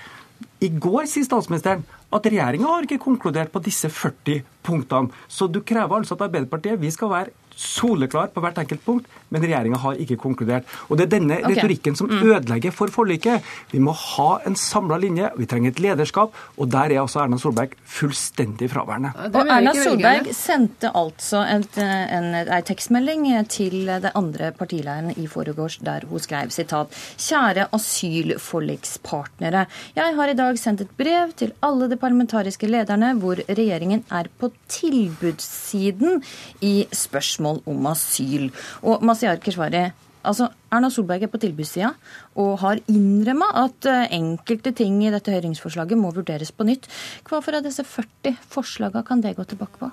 I 0.60 0.68
går 0.72 1.08
sier 1.08 1.26
statsministeren 1.26 1.84
at 2.12 2.26
regjeringa 2.26 2.68
har 2.68 2.86
ikke 2.86 3.00
konkludert 3.02 3.52
på 3.52 3.62
disse 3.64 3.88
40 3.92 4.42
punktene. 4.66 5.12
Så 5.28 5.48
du 5.48 5.60
krever 5.66 6.00
altså 6.00 6.16
at 6.16 6.26
Arbeiderpartiet 6.26 6.80
vi 6.80 6.90
skal 6.92 7.12
være 7.12 7.34
soleklar 7.60 8.30
på 8.32 8.42
hvert 8.42 8.58
enkelt 8.62 8.82
punkt, 8.84 9.08
men 9.30 9.44
regjeringa 9.44 9.78
har 9.82 9.98
ikke 10.00 10.16
konkludert. 10.20 10.68
Og 10.88 10.98
Det 10.98 11.06
er 11.06 11.12
denne 11.18 11.38
okay. 11.38 11.54
retorikken 11.54 11.96
som 11.98 12.10
ødelegger 12.10 12.72
for 12.74 12.92
forliket. 12.92 13.44
Vi 13.72 13.80
må 13.82 13.92
ha 13.92 14.30
en 14.48 14.56
samla 14.56 14.98
linje, 15.00 15.30
vi 15.36 15.48
trenger 15.50 15.74
et 15.74 15.82
lederskap, 15.82 16.34
og 16.56 16.70
der 16.72 16.94
er 16.94 17.02
altså 17.02 17.22
Erna 17.24 17.38
Solberg 17.40 17.76
fullstendig 17.84 18.70
fraværende. 18.72 19.12
Og 19.28 19.40
Erna 19.44 19.74
Solberg 19.76 20.32
sendte 20.36 20.92
altså 20.96 21.44
et, 21.44 21.78
en, 21.80 22.34
en 22.40 22.66
tekstmelding 22.66 23.28
til 23.52 23.86
det 24.02 24.12
andre 24.16 24.52
partileiren 24.56 25.12
i 25.16 25.26
foregårs, 25.30 25.78
der 25.84 26.06
hun 26.08 26.20
skrev 26.22 26.50
sitat 26.54 26.96
Kjære 27.20 27.68
asylforlikspartnere. 27.76 29.66
Jeg 29.96 30.16
har 30.16 30.32
i 30.32 30.38
dag 30.38 30.58
sendt 30.58 30.80
et 30.84 30.96
brev 30.96 31.32
til 31.36 31.52
alle 31.66 31.88
de 31.90 31.98
parlamentariske 32.00 32.68
lederne 32.70 33.12
hvor 33.20 33.40
regjeringen 33.48 34.04
er 34.10 34.30
på 34.40 34.50
tilbudssiden 34.70 36.22
i 36.64 36.86
spørsmål 36.94 37.49
om 37.50 37.90
asyl. 37.90 38.48
Og 38.86 39.02
Masiar 39.06 39.40
Keshvari, 39.42 39.88
altså 40.22 40.50
Erna 40.72 40.90
Solberg 40.92 41.24
er 41.26 41.32
på 41.32 41.40
tilbudssida 41.42 41.94
og 42.40 42.60
har 42.64 42.82
innrømma 42.92 43.50
at 43.64 43.88
eh, 43.90 44.06
enkelte 44.18 44.74
ting 44.76 45.00
i 45.04 45.12
dette 45.14 45.34
høringsforslaget 45.34 45.98
må 45.98 46.12
vurderes 46.16 46.52
på 46.54 46.68
nytt. 46.68 46.90
Hvorfor 47.28 47.58
av 47.58 47.66
disse 47.66 47.86
40 47.86 48.38
forslaga 48.52 49.04
kan 49.06 49.24
det 49.24 49.36
gå 49.38 49.48
tilbake 49.48 49.82
på? 49.82 49.90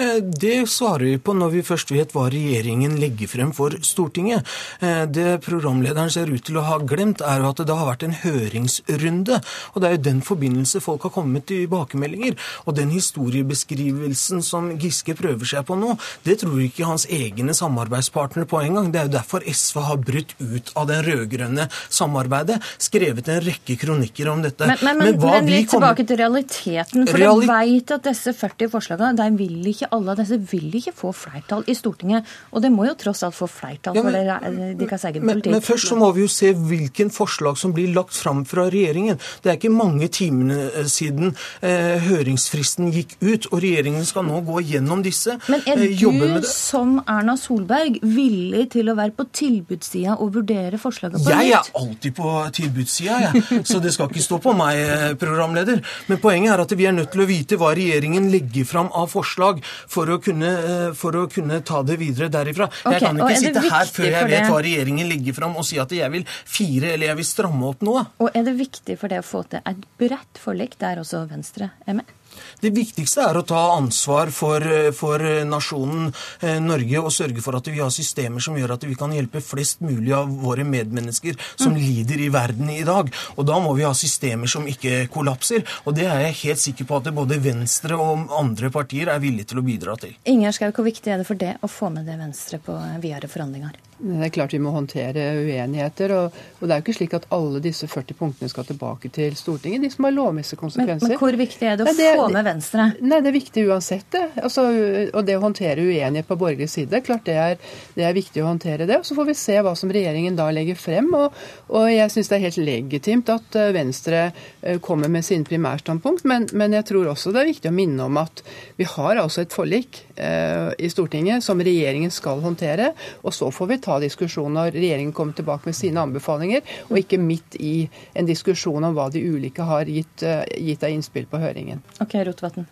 Eh, 0.00 0.20
Det 0.40 0.64
svarer 0.68 1.04
vi 1.04 1.18
på 1.18 1.34
når 1.36 1.50
vi 1.52 1.62
først 1.66 1.90
vet 1.92 2.12
hva 2.16 2.28
regjeringen 2.32 2.94
legger 3.00 3.28
frem 3.28 3.50
for 3.52 3.70
Stortinget. 3.84 4.46
Eh, 4.80 5.04
Det 5.06 5.40
programlederen 5.44 6.10
ser 6.10 6.30
ut 6.32 6.44
til 6.44 6.56
å 6.56 6.64
ha 6.64 6.78
glemt, 6.78 7.20
er 7.20 7.40
jo 7.42 7.50
at 7.50 7.56
det 7.66 7.76
har 7.76 7.86
vært 7.90 8.04
en 8.06 8.16
høringsrunde. 8.22 9.40
Og 9.74 9.80
det 9.82 9.88
er 9.90 9.96
jo 9.96 10.02
den 10.08 10.20
forbindelse 10.22 10.80
folk 10.80 11.02
har 11.02 11.10
kommet 11.10 11.32
med 11.32 11.46
tilbakemeldinger. 11.50 12.36
Og 12.66 12.74
den 12.76 12.90
historiebeskrivelsen 12.90 14.42
som 14.42 14.70
Giske 14.80 15.14
prøver 15.18 15.44
seg 15.46 15.66
på 15.68 15.76
nå, 15.78 15.96
det 16.24 16.38
tror 16.42 16.60
ikke 16.64 16.86
hans 16.88 17.06
egne 17.06 17.52
samarbeidspartnere 17.56 18.46
på 18.48 18.62
engang. 18.64 18.90
Det 18.92 19.00
er 19.02 19.08
jo 19.10 19.14
derfor 19.18 19.44
SV 19.46 19.80
har 19.90 19.96
brutt 19.98 20.34
ut 20.40 20.72
av 20.76 20.86
det 20.90 21.00
rød-grønne 21.06 21.68
samarbeidet, 21.90 22.60
skrevet 22.78 23.28
en 23.28 23.40
rekke 23.44 23.76
kronikker 23.80 24.30
om 24.32 24.42
dette. 24.46 24.66
Men, 24.66 24.78
men, 24.82 24.98
men, 24.98 25.18
men 25.20 25.46
vi 25.46 25.58
litt 25.58 25.70
kommer- 25.70 25.94
tilbake 25.94 26.06
til 26.08 26.20
realiteten. 26.22 27.06
For 27.10 27.18
Reali- 27.18 27.46
jeg 27.46 27.50
veit 27.50 27.90
at 27.98 28.02
disse 28.10 28.32
40 28.34 28.70
forslagene, 28.72 29.16
de 29.16 29.28
vil 29.36 29.70
ikke 29.74 29.89
alle 29.92 30.10
av 30.14 30.20
disse 30.22 30.38
vil 30.50 30.70
ikke 30.80 30.94
få 30.96 31.12
flertall 31.14 31.64
i 31.70 31.74
Stortinget. 31.74 32.24
Og 32.52 32.62
det 32.62 32.70
må 32.72 32.86
jo 32.88 32.94
tross 32.98 33.22
alt 33.26 33.34
få 33.36 33.48
flertall 33.50 33.96
Ja, 33.96 34.02
for 34.02 34.10
men- 34.10 34.56
det, 34.56 34.78
deres 34.88 35.04
egen 35.04 35.24
Men, 35.24 35.36
politikk. 35.36 35.52
men 35.52 35.60
først 35.60 35.88
så 35.90 35.96
må 35.98 36.12
vi 36.14 36.22
jo 36.22 36.28
se 36.28 36.52
hvilken 36.54 37.10
forslag 37.10 37.58
som 37.58 37.72
blir 37.72 37.92
lagt 37.94 38.14
fram 38.14 38.44
fra 38.44 38.68
regjeringen. 38.70 39.18
Det 39.42 39.50
er 39.52 39.56
ikke 39.58 39.72
mange 39.74 40.08
timene 40.08 40.70
eh, 40.74 40.84
siden 40.90 41.34
eh, 41.62 41.98
høringsfristen 42.06 42.90
gikk 42.94 43.16
ut, 43.20 43.46
og 43.52 43.60
regjeringen 43.62 44.04
skal 44.08 44.24
nå 44.26 44.40
gå 44.46 44.60
gjennom 44.70 45.02
disse. 45.04 45.36
Men 45.48 45.62
er 45.66 45.78
eh, 45.80 45.96
du 45.98 46.42
som 46.48 46.98
Erna 47.06 47.36
Solberg 47.40 47.98
villig 48.02 48.70
til 48.74 48.90
å 48.92 48.96
være 48.98 49.14
på 49.16 49.26
tilbudssida 49.36 50.16
og 50.20 50.34
vurdere 50.34 50.78
forslaget 50.80 51.18
på 51.20 51.28
nytt? 51.30 51.34
Jeg 51.40 51.52
er 51.56 51.70
alltid 51.80 52.16
på 52.16 52.34
tilbudssida, 52.56 53.18
jeg. 53.26 53.64
Så 53.68 53.80
det 53.82 53.92
skal 53.94 54.10
ikke 54.10 54.22
stå 54.24 54.38
på 54.42 54.54
meg, 54.56 54.78
eh, 54.80 55.14
programleder. 55.20 55.82
Men 56.08 56.18
poenget 56.22 56.54
er 56.54 56.64
at 56.64 56.74
vi 56.76 56.86
er 56.88 56.92
nødt 56.96 57.12
til 57.14 57.24
å 57.24 57.28
vite 57.28 57.58
hva 57.60 57.72
regjeringen 57.76 58.30
legger 58.32 58.66
fram 58.68 58.90
av 58.96 59.10
forslag 59.12 59.62
for 59.90 60.10
å 60.12 60.18
kunne, 60.22 60.50
eh, 60.50 60.92
for 60.98 61.18
å 61.18 61.26
kunne 61.30 61.60
ta 61.66 61.82
det 61.86 61.98
videre 62.00 62.30
derifra. 62.32 62.68
Okay, 62.70 62.98
jeg 62.98 63.06
kan 63.06 63.20
ikke 63.20 63.40
sitte 63.42 63.64
her 63.66 63.92
før 63.96 64.10
jeg 64.10 64.30
vet 64.32 64.48
hva 64.50 64.62
regjeringen 64.66 65.10
legger 65.10 65.36
fram 65.36 65.56
og 65.56 65.66
si 65.68 65.80
at 65.82 65.92
jeg 65.94 66.10
vil 66.14 66.24
fire 66.28 66.94
eller 66.94 67.12
jeg 67.12 67.20
vil 67.22 67.30
stramme 67.30 67.72
opp 67.72 67.84
noe. 67.86 68.06
Og 68.20 68.30
er 68.34 68.46
det 68.46 68.56
viktig 68.58 68.98
for 69.00 69.12
det 69.12 69.22
å 69.22 69.26
få 69.26 69.44
til 69.50 69.62
et 69.64 69.84
bredt 70.00 70.40
forlik 70.40 70.78
der 70.80 71.02
også 71.02 71.26
Venstre 71.30 71.72
er 71.86 72.00
med? 72.00 72.16
Det 72.60 72.72
viktigste 72.74 73.24
er 73.24 73.38
å 73.40 73.44
ta 73.46 73.60
ansvar 73.74 74.32
for, 74.34 74.64
for 74.96 75.24
nasjonen 75.48 76.10
eh, 76.40 76.58
Norge 76.62 77.02
og 77.02 77.12
sørge 77.14 77.42
for 77.44 77.58
at 77.58 77.70
vi 77.70 77.80
har 77.80 77.92
systemer 77.94 78.42
som 78.44 78.58
gjør 78.58 78.76
at 78.76 78.86
vi 78.88 78.96
kan 78.98 79.12
hjelpe 79.14 79.42
flest 79.44 79.82
mulig 79.84 80.12
av 80.16 80.30
våre 80.42 80.64
medmennesker 80.66 81.38
som 81.54 81.76
lider 81.78 82.20
i 82.20 82.30
verden 82.32 82.70
i 82.72 82.84
dag. 82.86 83.10
Og 83.36 83.46
da 83.48 83.58
må 83.62 83.74
vi 83.78 83.86
ha 83.88 83.92
systemer 83.96 84.50
som 84.50 84.68
ikke 84.70 85.06
kollapser. 85.12 85.64
Og 85.84 85.96
det 85.96 86.08
er 86.08 86.26
jeg 86.26 86.40
helt 86.44 86.64
sikker 86.64 86.88
på 86.88 87.00
at 87.00 87.12
både 87.16 87.40
Venstre 87.42 87.98
og 88.00 88.30
andre 88.36 88.72
partier 88.74 89.10
er 89.12 89.22
villige 89.22 89.52
til 89.52 89.62
å 89.62 89.66
bidra 89.66 89.96
til. 90.00 90.16
Ingjerd 90.30 90.58
Schou, 90.58 90.72
hvor 90.76 90.86
viktig 90.86 91.12
er 91.12 91.22
det 91.22 91.28
for 91.28 91.40
det 91.40 91.56
å 91.60 91.70
få 91.70 91.92
med 91.94 92.08
det 92.08 92.18
Venstre 92.20 92.60
på 92.62 92.76
videre 93.02 93.30
forhandlinger? 93.30 93.78
Det 94.00 94.24
er 94.26 94.32
klart 94.32 94.54
vi 94.54 94.58
må 94.62 94.70
håndtere 94.72 95.24
uenigheter. 95.44 96.12
Og, 96.16 96.36
og 96.60 96.62
det 96.64 96.72
er 96.72 96.80
jo 96.80 96.84
ikke 96.86 96.94
slik 96.96 97.14
at 97.18 97.26
alle 97.36 97.60
disse 97.60 97.84
40 97.90 98.16
punktene 98.16 98.48
skal 98.48 98.64
tilbake 98.64 99.10
til 99.12 99.34
Stortinget. 99.36 99.82
De 99.84 99.90
som 99.92 100.06
har 100.08 100.14
lovmessige 100.16 100.56
konsekvenser. 100.60 101.12
men 101.12 101.18
hvor 101.20 101.36
viktig 101.36 101.66
er 101.68 101.76
det 101.76 101.84
å 101.84 101.90
Nei, 101.90 101.96
det- 101.98 102.14
få 102.16 102.28
med 102.32 102.44
Venstre? 102.48 102.86
Nei, 103.00 103.20
det 103.20 103.28
er 103.28 103.36
viktig 103.36 103.66
uansett, 103.68 104.06
det. 104.14 104.22
Altså, 104.42 104.64
og 105.12 105.26
det 105.28 105.36
å 105.36 105.42
håndtere 105.44 105.84
uenighet 105.84 106.26
på 106.30 106.38
borgerlig 106.40 106.70
side, 106.72 107.02
klart 107.04 107.24
det 107.28 107.36
er, 107.36 107.58
det 107.94 108.04
er 108.08 108.16
viktig 108.16 108.40
å 108.42 108.48
håndtere 108.48 108.86
det. 108.88 108.96
Og 109.02 109.04
så 109.04 109.14
får 109.18 109.26
vi 109.28 109.36
se 109.42 109.58
hva 109.60 109.74
som 109.76 109.92
regjeringen 109.92 110.36
da 110.38 110.48
legger 110.50 110.80
frem. 110.80 111.12
Og, 111.14 111.36
og 111.68 111.86
jeg 111.92 112.10
syns 112.16 112.32
det 112.32 112.38
er 112.40 112.46
helt 112.48 112.60
legitimt 112.64 113.28
at 113.36 113.60
eh, 113.60 113.70
Venstre 113.76 114.22
eh, 114.62 114.78
kommer 114.80 115.08
med 115.12 115.24
sine 115.26 115.44
primærstandpunkt, 115.44 116.24
men, 116.24 116.48
men 116.56 116.72
jeg 116.78 116.88
tror 116.88 117.12
også 117.12 117.32
det 117.36 117.42
er 117.44 117.50
viktig 117.52 117.68
å 117.70 117.76
minne 117.76 118.08
om 118.08 118.16
at 118.22 118.42
vi 118.80 118.84
har 118.88 119.20
altså 119.20 119.42
et 119.44 119.52
forlik 119.52 120.00
eh, 120.16 120.72
i 120.80 120.88
Stortinget 120.88 121.44
som 121.44 121.60
regjeringen 121.60 122.10
skal 122.14 122.40
håndtere. 122.40 122.92
Og 123.24 123.34
så 123.36 123.50
får 123.52 123.66
vi 123.74 123.78
ta 123.84 123.89
diskusjonen 123.98 124.54
når 124.60 124.76
regjeringen 124.78 125.14
kommer 125.16 125.34
tilbake 125.36 125.66
med 125.66 125.74
sine 125.76 126.00
anbefalinger, 126.04 126.62
og 126.88 126.98
ikke 127.00 127.18
midt 127.18 127.58
i 127.58 127.88
en 128.14 128.28
diskusjon 128.28 128.84
om 128.84 128.94
hva 128.94 129.10
de 129.10 129.24
ulike 129.26 129.66
har 129.66 129.90
gitt, 129.90 130.22
eh, 130.22 130.44
gitt 130.58 130.84
av 130.86 130.94
innspill 130.94 131.26
på 131.26 131.42
høringen. 131.42 131.82
Ok, 132.00 132.14
Rotevatn. 132.14 132.68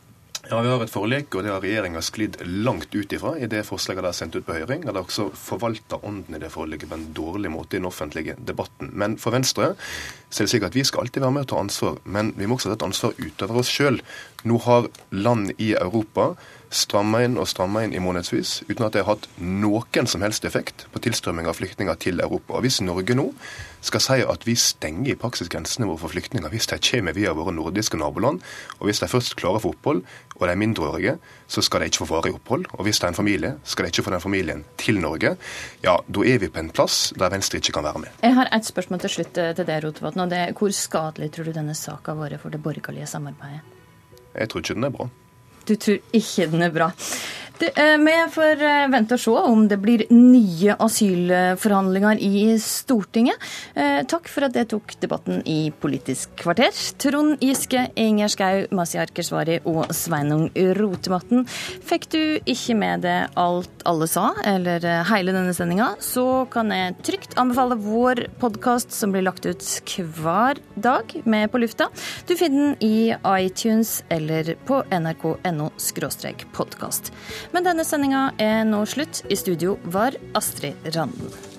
Ja, 0.50 0.60
Vi 0.62 0.68
har 0.68 0.82
et 0.82 0.90
forlik, 0.90 1.34
og 1.34 1.44
det 1.44 1.50
har 1.52 1.60
regjeringa 1.60 2.00
sklidd 2.00 2.38
langt 2.64 2.94
ut 2.94 3.12
ifra 3.12 3.34
i 3.36 3.48
det 3.50 3.66
forslaget 3.68 4.00
de 4.00 4.08
har 4.08 4.16
sendt 4.16 4.36
ut 4.38 4.46
på 4.46 4.54
høring. 4.56 4.86
De 4.86 4.94
har 4.94 5.02
også 5.02 5.26
forvalta 5.36 5.98
ånden 6.00 6.38
i 6.38 6.40
det 6.40 6.48
forliket 6.54 6.88
på 6.88 6.96
en 6.96 7.08
dårlig 7.12 7.50
måte 7.52 7.76
i 7.76 7.82
den 7.82 7.88
offentlige 7.90 8.36
debatten. 8.38 8.88
Men 8.96 9.18
for 9.20 9.34
Venstre 9.36 9.74
så 10.30 10.44
er 10.44 10.50
det 10.52 10.68
at 10.68 10.76
vi 10.76 10.84
skal 10.84 11.06
alltid 11.06 11.22
være 11.24 11.32
med 11.32 11.46
og 11.46 11.50
ta 11.52 11.58
ansvar, 11.62 11.98
men 12.04 12.34
vi 12.36 12.46
må 12.46 12.58
også 12.58 12.70
ta 12.70 12.76
et 12.76 12.86
ansvar 12.88 13.16
utover 13.16 13.62
oss 13.62 13.72
sjøl. 13.72 14.00
Nå 14.44 14.58
har 14.66 14.90
land 15.10 15.54
i 15.56 15.72
Europa 15.72 16.34
stramma 16.74 17.22
inn 17.24 17.38
og 17.40 17.48
stramma 17.48 17.82
inn 17.84 17.94
i 17.96 18.02
månedsvis 18.02 18.62
uten 18.68 18.84
at 18.84 18.94
det 18.94 19.04
har 19.04 19.14
hatt 19.14 19.28
noen 19.40 20.08
som 20.10 20.24
helst 20.24 20.44
effekt 20.44 20.84
på 20.92 21.00
tilstrømming 21.04 21.48
av 21.48 21.56
flyktninger 21.56 21.96
til 22.02 22.20
Europa. 22.20 22.58
Og 22.58 22.66
Hvis 22.66 22.80
Norge 22.84 23.16
nå 23.16 23.30
skal 23.80 24.04
si 24.04 24.18
at 24.20 24.44
vi 24.46 24.56
stenger 24.58 25.14
i 25.14 25.18
praksis 25.18 25.48
grensene 25.52 25.88
våre 25.88 26.02
for 26.02 26.12
flyktninger 26.12 26.52
hvis 26.52 26.68
de 26.68 26.80
kommer 26.90 27.16
via 27.16 27.32
våre 27.32 27.54
nordiske 27.56 27.96
naboland, 28.00 28.42
og 28.78 28.88
hvis 28.88 29.00
de 29.00 29.08
først 29.08 29.36
klarer 29.40 29.62
å 29.62 29.64
få 29.64 29.74
opphold, 29.76 30.04
og 30.36 30.44
de 30.44 30.52
er 30.52 30.60
mindreårige, 30.60 31.18
så 31.48 31.62
skal 31.64 31.80
de 31.80 31.88
ikke 31.88 32.02
få 32.02 32.08
varig 32.10 32.34
opphold. 32.36 32.66
Og 32.76 32.84
hvis 32.86 33.00
det 33.00 33.08
er 33.08 33.14
en 33.14 33.18
familie, 33.18 33.54
skal 33.64 33.86
de 33.86 33.92
ikke 33.92 34.04
få 34.04 34.12
den 34.12 34.20
familien 34.24 34.64
til 34.80 35.00
Norge. 35.00 35.34
Ja, 35.84 35.96
da 36.04 36.24
er 36.28 36.42
vi 36.42 36.50
på 36.52 36.60
en 36.60 36.68
plass 36.70 37.14
der 37.18 37.32
Venstre 37.32 37.58
ikke 37.62 37.72
kan 37.78 37.86
være 37.88 38.04
med. 38.04 38.18
Jeg 38.22 38.36
har 38.36 38.52
et 38.52 38.68
spørsmål 38.68 39.00
til 39.06 39.14
slutt 39.16 39.40
eh, 39.40 39.54
til 39.56 39.68
deg, 39.68 39.84
Rotevatn. 39.84 40.24
og 40.26 40.30
det 40.30 40.42
er 40.42 40.52
Hvor 40.58 40.74
skadelig 40.76 41.30
tror 41.32 41.48
du 41.48 41.56
denne 41.56 41.74
saka 41.74 42.12
har 42.12 42.20
vært 42.20 42.44
for 42.44 42.52
det 42.52 42.62
borgerlige 42.62 43.08
samarbeidet? 43.08 43.64
Jeg 44.34 44.48
tror 44.48 44.62
ikke 44.62 44.76
den 44.76 44.84
er 44.84 44.94
bra. 44.94 45.08
Du 45.68 45.74
tror 45.76 45.98
ikke 46.12 46.46
den 46.52 46.62
er 46.62 46.70
bra. 46.72 46.92
Du, 47.58 47.66
eh, 47.66 47.98
Vi 47.98 48.12
får 48.30 48.62
eh, 48.62 48.88
vente 48.88 49.16
og 49.16 49.20
se 49.20 49.32
om 49.50 49.64
det 49.66 49.80
blir 49.82 50.04
nye 50.14 50.76
asylforhandlinger 50.78 52.20
i 52.22 52.52
Stortinget. 52.62 53.34
Eh, 53.74 54.04
Takk 54.06 54.28
for 54.30 54.46
at 54.46 54.54
dere 54.54 54.68
tok 54.70 54.94
debatten 55.02 55.40
i 55.42 55.72
Politisk 55.74 56.36
kvarter. 56.38 56.70
Trond 57.02 57.42
Giske, 57.42 57.88
Inger 57.98 58.30
Skau, 58.30 58.68
Masiar 58.70 59.10
Keshvari 59.10 59.56
og 59.66 59.90
Sveinung 59.90 60.46
Rotevatn. 60.78 61.42
Fikk 61.82 62.06
du 62.14 62.20
ikke 62.46 62.76
med 62.78 63.02
deg 63.08 63.34
alt 63.34 63.82
alle 63.88 64.06
sa, 64.06 64.28
eller 64.46 64.84
hele 65.08 65.34
denne 65.34 65.54
sendinga, 65.56 65.94
så 66.04 66.44
kan 66.52 66.70
jeg 66.70 66.94
trygt 67.08 67.34
anbefale 67.40 67.78
vår 67.80 68.26
podkast 68.38 68.94
som 68.94 69.14
blir 69.14 69.24
lagt 69.26 69.48
ut 69.48 69.64
hver 69.98 70.60
dag 70.76 71.10
med 71.24 71.50
På 71.50 71.58
lufta. 71.58 71.88
Du 72.28 72.36
finner 72.36 72.76
den 72.76 72.76
i 72.84 73.16
iTunes 73.40 74.04
eller 74.12 74.54
på 74.68 74.82
nrk.no 74.92 75.70
podkast. 76.52 77.12
Men 77.52 77.64
denne 77.64 77.84
sendinga 77.86 78.28
er 78.42 78.64
nå 78.68 78.82
slutt. 78.88 79.22
I 79.32 79.36
studio 79.38 79.78
var 79.88 80.16
Astrid 80.38 80.76
Randen. 80.94 81.57